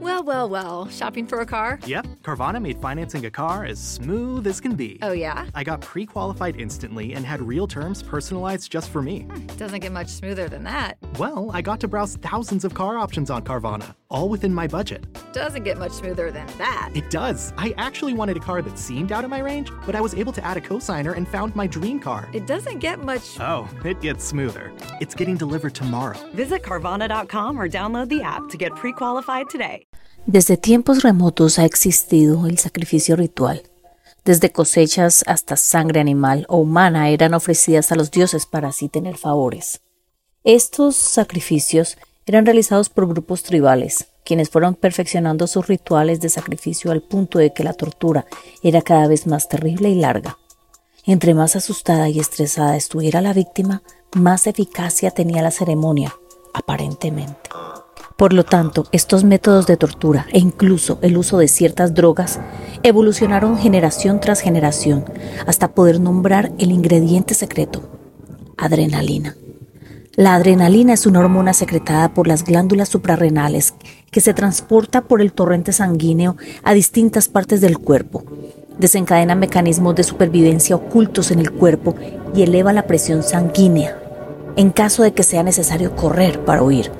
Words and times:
Well, 0.00 0.22
well, 0.24 0.48
well. 0.48 0.88
Shopping 0.88 1.26
for 1.26 1.40
a 1.40 1.46
car? 1.46 1.78
Yep, 1.86 2.06
Carvana 2.22 2.60
made 2.60 2.78
financing 2.80 3.26
a 3.26 3.30
car 3.30 3.66
as 3.66 3.78
smooth 3.78 4.46
as 4.46 4.58
can 4.58 4.74
be. 4.74 4.98
Oh, 5.02 5.12
yeah? 5.12 5.46
I 5.54 5.62
got 5.62 5.82
pre 5.82 6.06
qualified 6.06 6.56
instantly 6.58 7.12
and 7.12 7.26
had 7.26 7.42
real 7.42 7.66
terms 7.66 8.02
personalized 8.02 8.72
just 8.72 8.88
for 8.90 9.02
me. 9.02 9.20
Hmm, 9.22 9.46
doesn't 9.58 9.80
get 9.80 9.92
much 9.92 10.08
smoother 10.08 10.48
than 10.48 10.64
that. 10.64 10.96
Well, 11.18 11.50
I 11.52 11.60
got 11.60 11.80
to 11.80 11.88
browse 11.88 12.16
thousands 12.16 12.64
of 12.64 12.72
car 12.72 12.96
options 12.96 13.30
on 13.30 13.42
Carvana, 13.42 13.94
all 14.10 14.28
within 14.28 14.52
my 14.52 14.66
budget. 14.66 15.06
Doesn't 15.32 15.62
get 15.62 15.78
much 15.78 15.92
smoother 15.92 16.30
than 16.30 16.46
that. 16.58 16.90
It 16.94 17.10
does. 17.10 17.52
I 17.56 17.74
actually 17.78 18.12
wanted 18.12 18.36
a 18.36 18.40
car 18.40 18.60
that 18.62 18.78
seemed 18.78 19.12
out 19.12 19.24
of 19.24 19.30
my 19.30 19.38
range, 19.38 19.70
but 19.86 19.94
I 19.94 20.00
was 20.00 20.14
able 20.14 20.32
to 20.32 20.44
add 20.44 20.56
a 20.56 20.60
cosigner 20.60 21.16
and 21.16 21.28
found 21.28 21.54
my 21.54 21.66
dream 21.66 22.00
car. 22.00 22.28
It 22.32 22.46
doesn't 22.46 22.80
get 22.80 23.04
much. 23.04 23.38
Oh, 23.38 23.68
it 23.84 24.00
gets 24.00 24.24
smoother. 24.24 24.72
It's 25.00 25.14
getting 25.14 25.36
delivered 25.36 25.74
tomorrow. 25.74 26.18
Visit 26.34 26.62
Carvana.com 26.62 27.58
or 27.58 27.68
download 27.68 28.08
the 28.08 28.22
app 28.22 28.48
to 28.48 28.56
get 28.56 28.74
pre 28.74 28.92
qualified 28.92 29.48
today. 29.48 29.86
Desde 30.26 30.56
tiempos 30.56 31.02
remotos 31.02 31.58
ha 31.58 31.64
existido 31.64 32.46
el 32.46 32.58
sacrificio 32.58 33.16
ritual. 33.16 33.62
Desde 34.24 34.52
cosechas 34.52 35.24
hasta 35.26 35.56
sangre 35.56 35.98
animal 35.98 36.44
o 36.48 36.58
humana 36.58 37.08
eran 37.08 37.32
ofrecidas 37.32 37.90
a 37.90 37.96
los 37.96 38.10
dioses 38.10 38.44
para 38.44 38.68
así 38.68 38.88
tener 38.88 39.16
favores. 39.16 39.80
Estos 40.44 40.96
sacrificios 40.96 41.96
eran 42.30 42.46
realizados 42.46 42.88
por 42.90 43.08
grupos 43.08 43.42
tribales, 43.42 44.06
quienes 44.24 44.50
fueron 44.50 44.76
perfeccionando 44.76 45.48
sus 45.48 45.66
rituales 45.66 46.20
de 46.20 46.28
sacrificio 46.28 46.92
al 46.92 47.02
punto 47.02 47.40
de 47.40 47.52
que 47.52 47.64
la 47.64 47.72
tortura 47.72 48.24
era 48.62 48.82
cada 48.82 49.08
vez 49.08 49.26
más 49.26 49.48
terrible 49.48 49.90
y 49.90 49.96
larga. 49.96 50.38
Entre 51.04 51.34
más 51.34 51.56
asustada 51.56 52.08
y 52.08 52.20
estresada 52.20 52.76
estuviera 52.76 53.20
la 53.20 53.32
víctima, 53.32 53.82
más 54.14 54.46
eficacia 54.46 55.10
tenía 55.10 55.42
la 55.42 55.50
ceremonia, 55.50 56.14
aparentemente. 56.54 57.50
Por 58.16 58.32
lo 58.32 58.44
tanto, 58.44 58.86
estos 58.92 59.24
métodos 59.24 59.66
de 59.66 59.76
tortura 59.76 60.28
e 60.32 60.38
incluso 60.38 61.00
el 61.02 61.16
uso 61.16 61.36
de 61.38 61.48
ciertas 61.48 61.94
drogas 61.94 62.38
evolucionaron 62.84 63.58
generación 63.58 64.20
tras 64.20 64.40
generación 64.40 65.04
hasta 65.48 65.74
poder 65.74 65.98
nombrar 65.98 66.52
el 66.58 66.70
ingrediente 66.70 67.34
secreto, 67.34 67.82
adrenalina. 68.56 69.34
La 70.16 70.34
adrenalina 70.34 70.92
es 70.92 71.06
una 71.06 71.20
hormona 71.20 71.52
secretada 71.52 72.12
por 72.12 72.26
las 72.26 72.44
glándulas 72.44 72.88
suprarrenales 72.88 73.74
que 74.10 74.20
se 74.20 74.34
transporta 74.34 75.02
por 75.02 75.20
el 75.20 75.32
torrente 75.32 75.72
sanguíneo 75.72 76.36
a 76.64 76.74
distintas 76.74 77.28
partes 77.28 77.60
del 77.60 77.78
cuerpo. 77.78 78.24
Desencadena 78.78 79.36
mecanismos 79.36 79.94
de 79.94 80.02
supervivencia 80.02 80.74
ocultos 80.74 81.30
en 81.30 81.38
el 81.38 81.52
cuerpo 81.52 81.94
y 82.34 82.42
eleva 82.42 82.72
la 82.72 82.86
presión 82.86 83.22
sanguínea 83.22 83.96
en 84.56 84.70
caso 84.70 85.02
de 85.04 85.12
que 85.12 85.22
sea 85.22 85.42
necesario 85.42 85.94
correr 85.94 86.44
para 86.44 86.62
huir. 86.62 86.90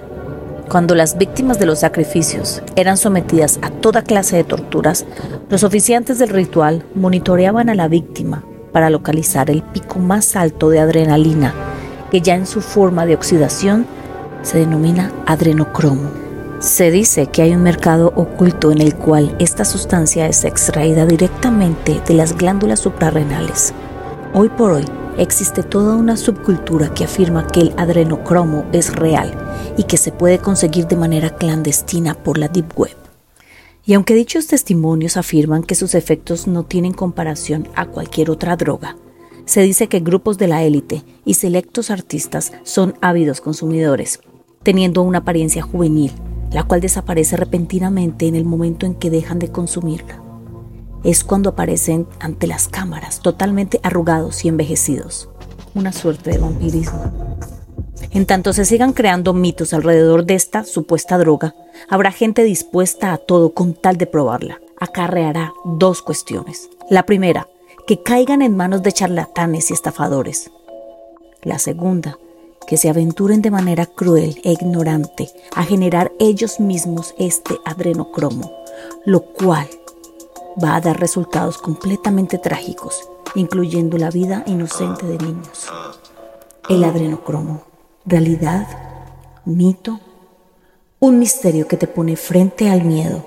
Cuando 0.71 0.95
las 0.95 1.19
víctimas 1.19 1.59
de 1.59 1.67
los 1.67 1.81
sacrificios 1.81 2.63
eran 2.77 2.97
sometidas 2.97 3.59
a 3.61 3.71
toda 3.71 4.03
clase 4.03 4.37
de 4.37 4.45
torturas, 4.45 5.05
los 5.49 5.65
oficiantes 5.65 6.21
del 6.21 6.29
ritual 6.29 6.85
monitoreaban 6.95 7.69
a 7.69 7.75
la 7.75 7.89
víctima 7.89 8.45
para 8.73 8.89
localizar 8.89 9.51
el 9.51 9.63
pico 9.63 9.99
más 9.99 10.37
alto 10.37 10.71
de 10.71 10.79
adrenalina, 10.79 11.55
que 12.11 12.21
ya 12.21 12.35
en 12.35 12.47
su 12.47 12.61
forma 12.61 13.07
de 13.07 13.15
oxidación 13.15 13.87
se 14.43 14.59
denomina 14.59 15.13
adrenocromo. 15.27 16.11
Se 16.61 16.91
dice 16.91 17.27
que 17.27 17.43
hay 17.43 17.55
un 17.55 17.63
mercado 17.63 18.13
oculto 18.17 18.71
en 18.71 18.81
el 18.81 18.95
cual 18.95 19.35
esta 19.39 19.65
sustancia 19.65 20.27
es 20.27 20.45
extraída 20.45 21.07
directamente 21.07 22.03
de 22.07 22.15
las 22.15 22.37
glándulas 22.37 22.81
suprarrenales. 22.81 23.73
Hoy 24.35 24.51
por 24.51 24.73
hoy, 24.73 24.85
existe 25.17 25.63
toda 25.63 25.97
una 25.97 26.17
subcultura 26.17 26.93
que 26.93 27.05
afirma 27.05 27.47
que 27.47 27.61
el 27.61 27.75
adrenocromo 27.77 28.67
es 28.73 28.95
real 28.95 29.33
y 29.77 29.85
que 29.85 29.97
se 29.97 30.13
puede 30.13 30.39
conseguir 30.39 30.87
de 30.87 30.97
manera 30.97 31.31
clandestina 31.31 32.15
por 32.15 32.37
la 32.37 32.49
Deep 32.49 32.79
Web. 32.79 32.97
Y 33.87 33.95
aunque 33.95 34.15
dichos 34.15 34.47
testimonios 34.47 35.17
afirman 35.17 35.63
que 35.63 35.75
sus 35.75 35.95
efectos 35.95 36.47
no 36.47 36.65
tienen 36.65 36.93
comparación 36.93 37.69
a 37.75 37.87
cualquier 37.87 38.31
otra 38.31 38.57
droga, 38.57 38.97
se 39.51 39.63
dice 39.63 39.89
que 39.89 40.01
grupos 40.01 40.39
de 40.39 40.49
la 40.49 40.63
élite 40.63 41.05
y 41.25 41.35
selectos 41.35 41.91
artistas 41.91 42.53
son 42.63 42.95
ávidos 43.01 43.41
consumidores, 43.41 44.21
teniendo 44.63 45.03
una 45.03 45.19
apariencia 45.19 45.63
juvenil, 45.63 46.13
la 46.53 46.65
cual 46.65 46.81
desaparece 46.81 47.37
repentinamente 47.37 48.27
en 48.27 48.35
el 48.35 48.45
momento 48.45 48.87
en 48.87 48.95
que 48.95 49.11
dejan 49.11 49.39
de 49.39 49.51
consumirla 49.51 50.23
es 51.05 51.25
cuando 51.25 51.51
aparecen 51.51 52.07
ante 52.19 52.47
las 52.47 52.69
cámaras 52.69 53.21
totalmente 53.21 53.81
arrugados 53.83 54.45
y 54.45 54.49
envejecidos. 54.49 55.29
Una 55.75 55.93
suerte 55.93 56.31
de 56.31 56.39
vampirismo. 56.39 57.37
En 58.11 58.27
tanto 58.27 58.53
se 58.53 58.65
sigan 58.65 58.93
creando 58.93 59.33
mitos 59.33 59.73
alrededor 59.73 60.25
de 60.25 60.35
esta 60.35 60.65
supuesta 60.65 61.17
droga, 61.17 61.55
habrá 61.89 62.11
gente 62.11 62.43
dispuesta 62.43 63.13
a 63.13 63.19
todo 63.19 63.55
con 63.55 63.75
tal 63.75 63.97
de 63.97 64.07
probarla. 64.07 64.61
Acarreará 64.81 65.53
dos 65.65 66.03
cuestiones. 66.03 66.71
La 66.89 67.05
primera, 67.05 67.47
que 67.87 68.03
caigan 68.03 68.43
en 68.43 68.57
manos 68.57 68.83
de 68.83 68.93
charlatanes 68.93 69.71
y 69.71 69.75
estafadores. 69.75 70.51
La 71.43 71.59
segunda, 71.59 72.19
que 72.67 72.77
se 72.77 72.89
aventuren 72.89 73.43
de 73.43 73.51
manera 73.51 73.87
cruel 73.87 74.41
e 74.45 74.53
ignorante 74.53 75.31
a 75.55 75.65
generar 75.65 76.13
ellos 76.19 76.61
mismos 76.61 77.15
este 77.19 77.59
adrenocromo, 77.65 78.53
lo 79.05 79.23
cual 79.23 79.69
va 80.63 80.77
a 80.77 80.81
dar 80.81 81.01
resultados 81.01 81.59
completamente 81.59 82.39
trágicos, 82.39 83.09
incluyendo 83.35 83.99
la 83.99 84.11
vida 84.11 84.45
inocente 84.47 85.07
de 85.07 85.19
niños. 85.19 85.69
El 86.69 86.85
adrenocromo, 86.85 87.63
realidad, 88.05 88.67
mito, 89.45 90.01
un 91.01 91.19
misterio 91.19 91.67
que 91.67 91.77
te 91.77 91.87
pone 91.87 92.17
frente 92.17 92.71
al 92.71 92.85
miedo 92.85 93.27